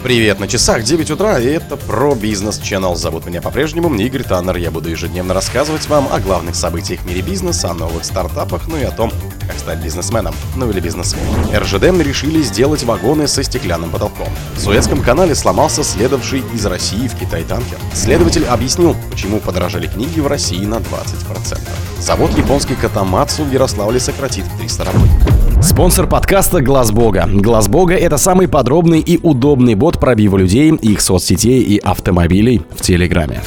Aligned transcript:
Привет, 0.00 0.38
на 0.38 0.46
часах 0.46 0.84
9 0.84 1.10
утра, 1.10 1.40
и 1.40 1.46
это 1.46 1.76
про 1.76 2.14
бизнес 2.14 2.60
Channel. 2.60 2.94
Зовут 2.94 3.26
меня 3.26 3.42
по-прежнему 3.42 3.92
Игорь 3.96 4.22
Таннер. 4.22 4.56
Я 4.56 4.70
буду 4.70 4.88
ежедневно 4.88 5.34
рассказывать 5.34 5.88
вам 5.88 6.08
о 6.12 6.20
главных 6.20 6.54
событиях 6.54 7.00
в 7.00 7.06
мире 7.06 7.20
бизнеса, 7.20 7.70
о 7.70 7.74
новых 7.74 8.04
стартапах, 8.04 8.68
ну 8.68 8.76
и 8.76 8.84
о 8.84 8.92
том, 8.92 9.10
как 9.40 9.58
стать 9.58 9.82
бизнесменом, 9.82 10.36
ну 10.54 10.70
или 10.70 10.78
бизнесменом. 10.78 11.52
РЖД 11.52 11.82
решили 12.06 12.42
сделать 12.42 12.84
вагоны 12.84 13.26
со 13.26 13.42
стеклянным 13.42 13.90
потолком. 13.90 14.28
В 14.54 14.60
Суэцком 14.60 15.02
канале 15.02 15.34
сломался 15.34 15.82
следовавший 15.82 16.44
из 16.54 16.64
России 16.64 17.08
в 17.08 17.18
Китай 17.18 17.42
танкер. 17.42 17.78
Следователь 17.92 18.46
объяснил, 18.46 18.94
почему 19.10 19.40
подорожали 19.40 19.88
книги 19.88 20.20
в 20.20 20.28
России 20.28 20.64
на 20.64 20.76
20%. 20.76 21.58
Завод 21.98 22.30
японский 22.38 22.76
Катамацу 22.76 23.42
в 23.42 23.52
Ярославле 23.52 23.98
сократит 23.98 24.44
300 24.58 24.84
работников. 24.84 25.38
Спонсор 25.60 26.06
подкаста 26.06 26.60
Глаз 26.60 26.92
Бога. 26.92 27.28
Глаз 27.28 27.66
Бога 27.66 27.94
это 27.94 28.16
самый 28.16 28.46
подробный 28.46 29.00
и 29.00 29.18
удобный 29.20 29.74
бот 29.74 29.87
пробива 29.96 30.36
людей, 30.36 30.70
их 30.72 31.00
соцсетей 31.00 31.62
и 31.62 31.78
автомобилей 31.78 32.62
в 32.76 32.82
Телеграме. 32.82 33.42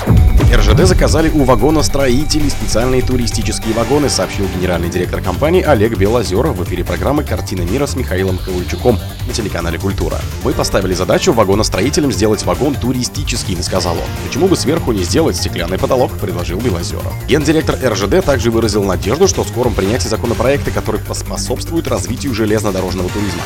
РЖД 0.54 0.86
заказали 0.86 1.30
у 1.30 1.44
вагоностроителей 1.44 2.49
специальные 2.49 3.02
туристические 3.02 3.73
вагоны, 3.73 4.09
сообщил 4.09 4.46
генеральный 4.58 4.90
директор 4.90 5.22
компании 5.22 5.62
Олег 5.62 5.98
Белозеров 5.98 6.58
в 6.58 6.63
эфире 6.63 6.84
программы 6.84 7.23
«Картина 7.23 7.62
мира» 7.62 7.85
с 7.85 7.96
Михаилом 7.96 8.38
Ковальчуком 8.38 8.99
на 9.27 9.34
телеканале 9.34 9.80
«Культура». 9.80 10.18
Мы 10.44 10.54
поставили 10.54 10.94
задачу 10.94 11.32
вагоностроителям 11.34 12.12
сделать 12.12 12.44
вагон 12.46 12.76
туристическим, 12.76 13.62
сказал 13.63 13.94
он. 13.94 14.27
Почему 14.27 14.48
бы 14.48 14.55
сверху 14.55 14.91
не 14.91 15.04
сделать 15.04 15.35
стеклянный 15.35 15.77
потолок, 15.77 16.12
предложил 16.20 16.60
Белозеров. 16.60 17.13
Гендиректор 17.27 17.77
РЖД 17.84 18.23
также 18.26 18.52
выразил 18.52 18.84
надежду, 18.84 19.27
что 19.27 19.44
в 19.44 19.48
скором 19.48 19.73
принятии 19.73 20.08
законопроекта, 20.08 20.71
который 20.71 20.99
поспособствует 20.99 21.88
развитию 21.88 22.34
железнодорожного 22.34 23.10
туризма. 23.10 23.41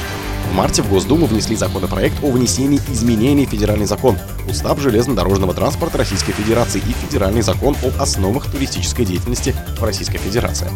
Марте 0.56 0.82
в 0.82 0.90
Госдуму 0.90 1.26
внесли 1.26 1.58
законопроект 1.58 2.16
о 2.24 2.32
внесении 2.32 2.80
изменений 2.88 3.46
в 3.46 3.50
федеральный 3.50 3.86
закон, 3.86 4.18
устав 4.48 4.80
железнодорожного 4.80 5.54
транспорта 5.54 5.98
Российской 5.98 6.32
Федерации 6.32 6.80
и 6.80 6.94
федеральный 6.94 7.42
закон 7.42 7.76
об 7.84 8.02
основах 8.02 8.50
туристической 8.50 9.06
деятельности 9.06 9.54
в 9.78 9.84
Российской 9.84 10.18
Федерации. 10.18 10.70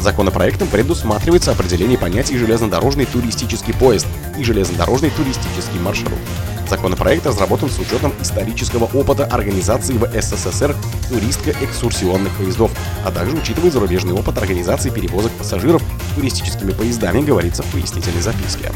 Законопроектом 0.00 0.68
предусматривается 0.68 1.52
определение 1.52 1.98
понятий 1.98 2.38
железнодорожный 2.38 3.04
туристический 3.04 3.74
поезд 3.74 4.06
и 4.38 4.42
железнодорожный 4.42 5.10
туристический 5.10 5.80
маршрут. 5.80 6.18
Законопроект 6.66 7.26
разработан 7.26 7.68
с 7.68 7.78
учетом 7.78 8.14
исторического 8.22 8.84
опыта 8.84 9.26
организации 9.26 9.98
в 9.98 10.06
СССР 10.18 10.74
туристско-экскурсионных 11.10 12.34
поездов, 12.38 12.70
а 13.04 13.12
также 13.12 13.36
учитывает 13.36 13.74
зарубежный 13.74 14.14
опыт 14.14 14.38
организации 14.38 14.88
перевозок 14.88 15.32
пассажиров 15.32 15.82
туристическими 16.14 16.72
поездами, 16.72 17.20
говорится 17.20 17.62
в 17.62 17.66
пояснительной 17.66 18.22
записке. 18.22 18.72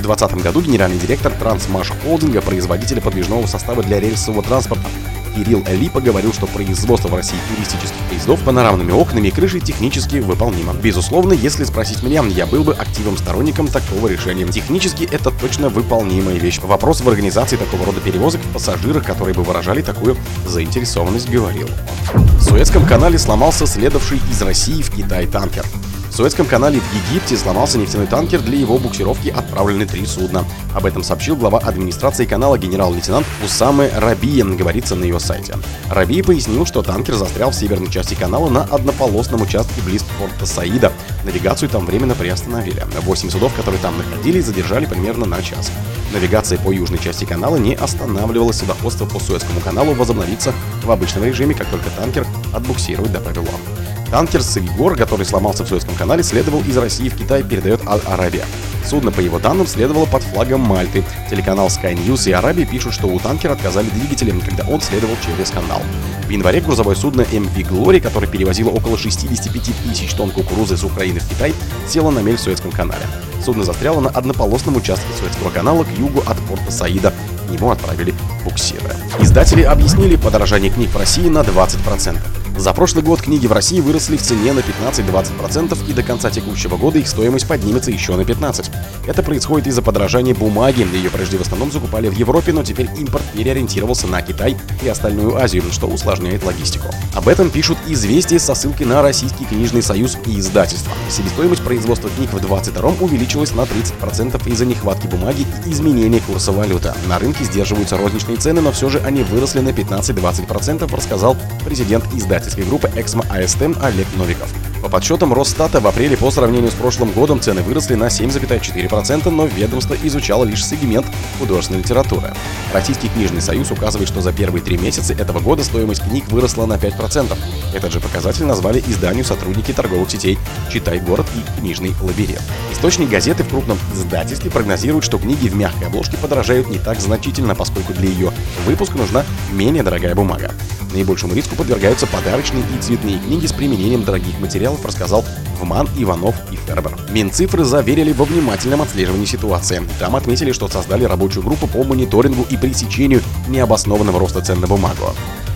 В 0.00 0.02
2020 0.02 0.42
году 0.42 0.62
генеральный 0.62 0.98
директор 0.98 1.30
Трансмаш 1.30 1.92
Холдинга, 2.02 2.40
производителя 2.40 3.02
подвижного 3.02 3.44
состава 3.44 3.82
для 3.82 4.00
рельсового 4.00 4.42
транспорта, 4.42 4.88
Кирилл 5.36 5.62
Липа 5.68 6.00
говорил, 6.00 6.32
что 6.32 6.46
производство 6.46 7.08
в 7.08 7.14
России 7.14 7.36
туристических 7.54 8.00
поездов 8.08 8.42
панорамными 8.42 8.92
окнами 8.92 9.28
и 9.28 9.30
крышей 9.30 9.60
технически 9.60 10.16
выполнимо. 10.16 10.72
Безусловно, 10.72 11.34
если 11.34 11.64
спросить 11.64 12.02
меня, 12.02 12.24
я 12.24 12.46
был 12.46 12.64
бы 12.64 12.72
активным 12.72 13.18
сторонником 13.18 13.68
такого 13.68 14.06
решения. 14.06 14.46
Технически 14.46 15.04
это 15.04 15.30
точно 15.30 15.68
выполнимая 15.68 16.36
вещь. 16.36 16.60
Вопрос 16.62 17.02
в 17.02 17.08
организации 17.08 17.56
такого 17.56 17.84
рода 17.84 18.00
перевозок 18.00 18.40
в 18.40 18.54
пассажирах, 18.54 19.04
которые 19.04 19.34
бы 19.34 19.42
выражали 19.42 19.82
такую 19.82 20.16
заинтересованность, 20.46 21.28
говорил. 21.28 21.68
В 22.14 22.40
Суэцком 22.42 22.86
канале 22.86 23.18
сломался 23.18 23.66
следовавший 23.66 24.22
из 24.30 24.40
России 24.40 24.80
в 24.80 24.90
Китай 24.90 25.26
танкер. 25.26 25.66
В 26.10 26.12
Суэцком 26.12 26.46
канале 26.46 26.80
в 26.80 27.08
Египте 27.08 27.36
сломался 27.36 27.78
нефтяной 27.78 28.08
танкер, 28.08 28.42
для 28.42 28.58
его 28.58 28.78
буксировки 28.78 29.28
отправлены 29.28 29.86
три 29.86 30.04
судна. 30.04 30.44
Об 30.74 30.84
этом 30.84 31.04
сообщил 31.04 31.36
глава 31.36 31.60
администрации 31.60 32.26
канала 32.26 32.58
генерал-лейтенант 32.58 33.24
Усамы 33.44 33.90
Рабия, 33.94 34.44
говорится 34.44 34.96
на 34.96 35.04
его 35.04 35.20
сайте. 35.20 35.54
Рабия 35.88 36.24
пояснил, 36.24 36.66
что 36.66 36.82
танкер 36.82 37.14
застрял 37.14 37.52
в 37.52 37.54
северной 37.54 37.90
части 37.90 38.14
канала 38.14 38.50
на 38.50 38.64
однополосном 38.64 39.42
участке 39.42 39.80
близ 39.82 40.04
порта 40.18 40.46
Саида. 40.46 40.92
Навигацию 41.24 41.68
там 41.68 41.86
временно 41.86 42.16
приостановили. 42.16 42.84
Восемь 43.02 43.30
судов, 43.30 43.54
которые 43.54 43.80
там 43.80 43.96
находились, 43.96 44.46
задержали 44.46 44.86
примерно 44.86 45.26
на 45.26 45.40
час. 45.42 45.70
Навигация 46.12 46.58
по 46.58 46.72
южной 46.72 46.98
части 46.98 47.24
канала 47.24 47.56
не 47.56 47.74
останавливалась, 47.74 48.58
судоходство 48.58 49.06
по 49.06 49.20
Суэцкому 49.20 49.60
каналу 49.60 49.94
возобновится 49.94 50.52
в 50.82 50.90
обычном 50.90 51.22
режиме, 51.24 51.54
как 51.54 51.68
только 51.68 51.88
танкер 51.90 52.26
отбуксирует 52.52 53.12
до 53.12 53.20
Павилона. 53.20 53.79
Танкер 54.10 54.42
«Савигор», 54.42 54.96
который 54.96 55.24
сломался 55.24 55.64
в 55.64 55.68
Суэцком 55.68 55.94
канале, 55.94 56.22
следовал 56.22 56.62
из 56.62 56.76
России 56.76 57.08
в 57.08 57.16
Китай, 57.16 57.44
передает 57.44 57.86
Аль-Арабия. 57.86 58.44
Судно, 58.84 59.12
по 59.12 59.20
его 59.20 59.38
данным, 59.38 59.66
следовало 59.66 60.06
под 60.06 60.22
флагом 60.24 60.60
Мальты. 60.62 61.04
Телеканал 61.30 61.68
Sky 61.68 61.94
News 61.94 62.28
и 62.28 62.32
Арабия 62.32 62.66
пишут, 62.66 62.94
что 62.94 63.06
у 63.06 63.18
танкера 63.20 63.52
отказали 63.52 63.88
двигатели, 63.90 64.32
когда 64.40 64.64
он 64.64 64.80
следовал 64.80 65.14
через 65.24 65.50
канал. 65.50 65.80
В 66.26 66.30
январе 66.30 66.60
грузовое 66.60 66.96
судно 66.96 67.22
MV 67.22 67.54
Glory, 67.68 68.00
которое 68.00 68.26
перевозило 68.26 68.70
около 68.70 68.98
65 68.98 69.72
тысяч 69.84 70.12
тонн 70.14 70.30
кукурузы 70.30 70.74
из 70.74 70.82
Украины 70.82 71.20
в 71.20 71.28
Китай, 71.28 71.54
село 71.88 72.10
на 72.10 72.18
мель 72.20 72.36
в 72.36 72.40
Суэцком 72.40 72.72
канале. 72.72 73.02
Судно 73.44 73.64
застряло 73.64 74.00
на 74.00 74.10
однополосном 74.10 74.76
участке 74.76 75.08
Суэцкого 75.18 75.50
канала 75.50 75.84
к 75.84 75.98
югу 75.98 76.20
от 76.26 76.38
порта 76.48 76.72
Саида. 76.72 77.12
К 77.46 77.50
нему 77.50 77.70
отправили 77.70 78.14
буксиры. 78.44 78.94
Издатели 79.20 79.62
объяснили 79.62 80.16
подорожание 80.16 80.70
книг 80.70 80.90
в 80.90 80.96
России 80.96 81.28
на 81.28 81.40
20%. 81.40 82.39
За 82.58 82.74
прошлый 82.74 83.02
год 83.02 83.22
книги 83.22 83.46
в 83.46 83.52
России 83.52 83.80
выросли 83.80 84.16
в 84.16 84.22
цене 84.22 84.52
на 84.52 84.60
15-20% 84.60 85.78
и 85.88 85.92
до 85.92 86.02
конца 86.02 86.30
текущего 86.30 86.76
года 86.76 86.98
их 86.98 87.08
стоимость 87.08 87.48
поднимется 87.48 87.90
еще 87.90 88.16
на 88.16 88.22
15%. 88.22 88.70
Это 89.06 89.22
происходит 89.22 89.68
из-за 89.68 89.80
подорожания 89.80 90.34
бумаги. 90.34 90.86
Ее 90.94 91.08
прежде 91.10 91.38
в 91.38 91.40
основном 91.40 91.72
закупали 91.72 92.08
в 92.08 92.12
Европе, 92.12 92.52
но 92.52 92.62
теперь 92.62 92.88
импорт 92.98 93.24
переориентировался 93.32 94.06
на 94.08 94.20
Китай 94.20 94.56
и 94.82 94.88
остальную 94.88 95.36
Азию, 95.36 95.62
что 95.72 95.86
усложняет 95.86 96.44
логистику. 96.44 96.88
Об 97.14 97.28
этом 97.28 97.50
пишут 97.50 97.78
известия 97.86 98.38
со 98.38 98.54
ссылкой 98.54 98.86
на 98.86 99.00
Российский 99.00 99.46
книжный 99.46 99.82
союз 99.82 100.18
и 100.26 100.38
издательства. 100.38 100.92
Себестоимость 101.08 101.62
производства 101.62 102.10
книг 102.10 102.32
в 102.32 102.40
22 102.40 102.94
увеличилась 103.00 103.54
на 103.54 103.62
30% 103.62 104.50
из-за 104.52 104.66
нехватки 104.66 105.06
бумаги 105.06 105.46
и 105.66 105.70
изменения 105.70 106.20
курса 106.20 106.52
валюты. 106.52 106.92
На 107.08 107.18
рынке 107.18 107.44
сдерживаются 107.44 107.96
розничные 107.96 108.36
цены, 108.36 108.60
но 108.60 108.70
все 108.72 108.90
же 108.90 108.98
они 108.98 109.22
выросли 109.22 109.60
на 109.60 109.70
15-20%, 109.70 110.94
рассказал 110.94 111.36
президент 111.64 112.04
издательства 112.14 112.39
исследовательской 112.40 112.64
группы 112.64 112.90
Эксмо 112.96 113.24
АСТМ 113.28 113.74
Олег 113.82 114.06
Новиков. 114.16 114.69
По 114.82 114.88
подсчетам 114.88 115.34
Росстата 115.34 115.78
в 115.78 115.86
апреле 115.86 116.16
по 116.16 116.30
сравнению 116.30 116.70
с 116.70 116.74
прошлым 116.74 117.10
годом 117.12 117.40
цены 117.40 117.60
выросли 117.60 117.96
на 117.96 118.06
7,4%, 118.06 119.28
но 119.28 119.44
ведомство 119.44 119.94
изучало 120.02 120.44
лишь 120.44 120.64
сегмент 120.64 121.04
художественной 121.38 121.80
литературы. 121.80 122.32
Российский 122.72 123.08
книжный 123.08 123.42
союз 123.42 123.70
указывает, 123.70 124.08
что 124.08 124.22
за 124.22 124.32
первые 124.32 124.62
три 124.62 124.78
месяца 124.78 125.12
этого 125.12 125.40
года 125.40 125.64
стоимость 125.64 126.02
книг 126.02 126.24
выросла 126.28 126.64
на 126.64 126.74
5%. 126.74 127.36
Этот 127.74 127.92
же 127.92 128.00
показатель 128.00 128.46
назвали 128.46 128.82
изданию 128.86 129.24
сотрудники 129.24 129.72
торговых 129.72 130.10
сетей 130.10 130.38
«Читай 130.72 130.98
город» 130.98 131.26
и 131.36 131.60
«Книжный 131.60 131.94
лабиринт». 132.00 132.42
Источник 132.72 133.10
газеты 133.10 133.44
в 133.44 133.48
крупном 133.50 133.78
издательстве 133.94 134.50
прогнозирует, 134.50 135.04
что 135.04 135.18
книги 135.18 135.48
в 135.48 135.56
мягкой 135.56 135.88
обложке 135.88 136.16
подорожают 136.16 136.68
не 136.68 136.78
так 136.78 137.00
значительно, 137.00 137.54
поскольку 137.54 137.92
для 137.92 138.08
ее 138.08 138.32
выпуска 138.66 138.96
нужна 138.96 139.24
менее 139.52 139.82
дорогая 139.82 140.14
бумага. 140.14 140.52
Наибольшему 140.92 141.34
риску 141.34 141.54
подвергаются 141.54 142.06
подарочные 142.06 142.64
и 142.76 142.82
цветные 142.82 143.18
книги 143.18 143.46
с 143.46 143.52
применением 143.52 144.02
дорогих 144.02 144.38
материалов, 144.40 144.69
рассказал 144.84 145.24
Вман, 145.60 145.88
Иванов 145.96 146.34
и 146.50 146.56
Фербер. 146.56 146.96
Минцифры 147.10 147.64
заверили 147.64 148.12
во 148.12 148.24
внимательном 148.24 148.82
отслеживании 148.82 149.26
ситуации. 149.26 149.82
Там 149.98 150.16
отметили, 150.16 150.52
что 150.52 150.68
создали 150.68 151.04
рабочую 151.04 151.44
группу 151.44 151.66
по 151.66 151.84
мониторингу 151.84 152.46
и 152.50 152.56
пресечению 152.56 153.22
необоснованного 153.48 154.18
роста 154.18 154.40
цен 154.40 154.60
на 154.60 154.66
бумагу. 154.66 155.14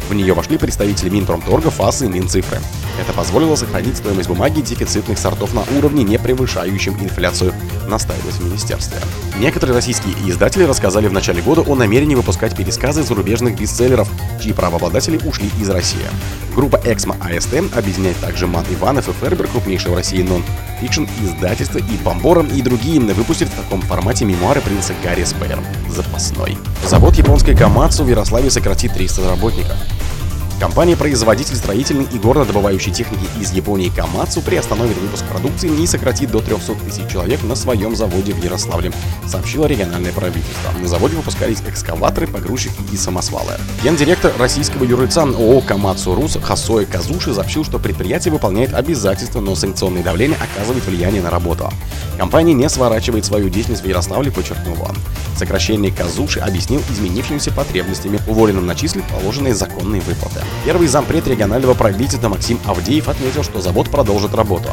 В 0.08 0.14
нее 0.14 0.34
вошли 0.34 0.58
представители 0.58 1.08
Минпромторга, 1.08 1.70
ФАС 1.70 2.02
и 2.02 2.06
Минцифры. 2.06 2.60
Это 3.00 3.12
позволило 3.12 3.56
сохранить 3.56 3.96
стоимость 3.96 4.28
бумаги 4.28 4.60
дефицитных 4.60 5.18
сортов 5.18 5.52
на 5.52 5.62
уровне, 5.76 6.04
не 6.04 6.18
превышающем 6.18 6.94
инфляцию, 7.00 7.52
настаивалось 7.88 8.36
в 8.36 8.44
министерстве. 8.44 8.98
Некоторые 9.38 9.74
российские 9.74 10.14
издатели 10.26 10.62
рассказали 10.62 11.08
в 11.08 11.12
начале 11.12 11.42
года 11.42 11.62
о 11.62 11.74
намерении 11.74 12.14
выпускать 12.14 12.56
пересказы 12.56 13.02
зарубежных 13.02 13.58
бестселлеров, 13.58 14.08
чьи 14.40 14.52
правообладатели 14.52 15.18
ушли 15.26 15.50
из 15.60 15.68
России. 15.70 16.06
Группа 16.54 16.80
Эксмо 16.84 17.16
АСТ 17.20 17.54
объединяет 17.76 18.16
также 18.18 18.46
Мат 18.46 18.66
Иванов 18.70 19.08
и 19.08 19.12
Фербер, 19.12 19.48
крупнейшие 19.48 19.92
в 19.92 19.96
России 19.96 20.22
нон-фикшн 20.22 21.04
издательства, 21.22 21.78
и 21.78 21.96
Бомбора, 22.04 22.44
и 22.44 22.62
другие 22.62 23.00
выпустят 23.00 23.48
в 23.48 23.56
таком 23.56 23.82
формате 23.82 24.24
мемуары 24.24 24.60
принца 24.60 24.94
Гарри 25.02 25.24
Спейер. 25.24 25.58
Запасной. 25.90 26.56
Завод 26.86 27.16
японской 27.16 27.56
Камацу 27.56 28.04
в 28.04 28.08
Ярославе 28.08 28.50
сократит 28.50 28.94
300 28.94 29.28
работников. 29.28 29.76
Компания-производитель 30.60 31.56
строительной 31.56 32.06
и 32.12 32.18
горнодобывающей 32.18 32.92
техники 32.92 33.24
из 33.40 33.52
Японии 33.52 33.88
Камацу 33.88 34.40
приостановит 34.40 34.96
выпуск 34.98 35.24
продукции 35.26 35.68
и 35.68 35.86
сократит 35.86 36.30
до 36.30 36.40
300 36.40 36.74
тысяч 36.76 37.10
человек 37.10 37.42
на 37.42 37.56
своем 37.56 37.96
заводе 37.96 38.32
в 38.32 38.42
Ярославле, 38.42 38.92
сообщило 39.26 39.66
региональное 39.66 40.12
правительство. 40.12 40.70
На 40.80 40.86
заводе 40.86 41.16
выпускались 41.16 41.60
экскаваторы, 41.66 42.28
погрузчики 42.28 42.80
и 42.92 42.96
самосвалы. 42.96 43.54
Гендиректор 43.82 44.32
российского 44.38 44.84
юрлица 44.84 45.22
ООО 45.22 45.60
Камацу 45.60 46.14
Рус 46.14 46.38
Хасои 46.40 46.84
Казуши 46.84 47.34
сообщил, 47.34 47.64
что 47.64 47.78
предприятие 47.78 48.32
выполняет 48.32 48.74
обязательства, 48.74 49.40
но 49.40 49.54
санкционное 49.56 50.02
давление 50.02 50.38
оказывает 50.38 50.86
влияние 50.86 51.22
на 51.22 51.30
работу. 51.30 51.70
Компания 52.18 52.52
не 52.54 52.68
сворачивает 52.68 53.24
свою 53.24 53.48
деятельность 53.48 53.82
в 53.82 53.88
Ярославле, 53.88 54.30
подчеркнул 54.30 54.76
он. 54.82 54.96
Сокращение 55.36 55.90
Казуши 55.90 56.40
объяснил 56.40 56.80
изменившимися 56.90 57.52
потребностями, 57.52 58.20
уволенным 58.28 58.66
начислить 58.66 59.04
положенные 59.04 59.54
законные 59.54 60.00
выплаты. 60.02 60.40
Первый 60.64 60.86
зампред 60.86 61.26
регионального 61.26 61.74
правительства 61.74 62.28
Максим 62.28 62.58
Авдеев 62.66 63.08
отметил, 63.08 63.42
что 63.42 63.60
завод 63.60 63.90
продолжит 63.90 64.34
работу. 64.34 64.68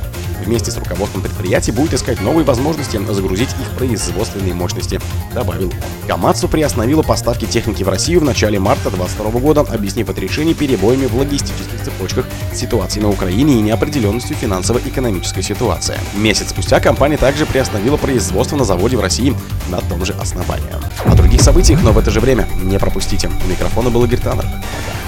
Вместе 0.45 0.71
с 0.71 0.77
руководством 0.77 1.21
предприятия 1.21 1.71
будет 1.71 1.93
искать 1.93 2.21
новые 2.21 2.45
возможности 2.45 2.99
загрузить 3.11 3.49
их 3.49 3.77
производственные 3.77 4.53
мощности, 4.53 4.99
добавил 5.33 5.67
он. 5.67 6.07
Камацу 6.07 6.47
приостановила 6.47 7.03
поставки 7.03 7.45
техники 7.45 7.83
в 7.83 7.89
Россию 7.89 8.21
в 8.21 8.23
начале 8.23 8.59
марта 8.59 8.89
2022 8.89 9.39
года, 9.39 9.61
объяснив 9.61 10.09
это 10.09 10.19
решение 10.19 10.53
перебоями 10.53 11.05
в 11.05 11.15
логистических 11.15 11.83
цепочках, 11.83 12.25
ситуацией 12.53 13.03
на 13.03 13.09
Украине 13.09 13.55
и 13.55 13.61
неопределенностью 13.61 14.35
финансово-экономической 14.35 15.41
ситуации. 15.41 15.97
Месяц 16.15 16.49
спустя 16.49 16.79
компания 16.79 17.17
также 17.17 17.45
приостановила 17.45 17.97
производство 17.97 18.55
на 18.55 18.63
заводе 18.63 18.97
в 18.97 19.01
России 19.01 19.35
на 19.69 19.79
том 19.81 20.05
же 20.05 20.13
основании. 20.13 20.67
О 21.05 21.15
других 21.15 21.41
событиях, 21.41 21.81
но 21.83 21.91
в 21.91 21.97
это 21.97 22.11
же 22.11 22.19
время 22.19 22.47
не 22.61 22.79
пропустите. 22.79 23.29
У 23.45 23.49
микрофона 23.49 23.89
был 23.89 24.03
Игорь 24.05 24.19
Таннер. 24.19 24.45
Пока. 24.45 25.00